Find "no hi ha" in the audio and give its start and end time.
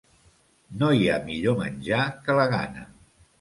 0.79-1.17